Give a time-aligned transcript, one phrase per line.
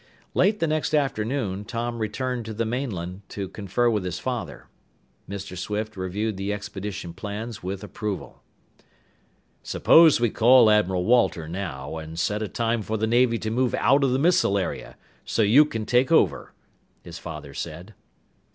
[0.33, 4.65] Late the next afternoon Tom returned to the mainland to confer with his father.
[5.29, 5.55] Mr.
[5.55, 8.41] Swift reviewed the expedition plans with approval.
[9.61, 13.75] "Suppose we call Admiral Walter now and set a time for the Navy to move
[13.75, 16.51] out of the missile area, so you can take over,"
[17.03, 17.93] his father said.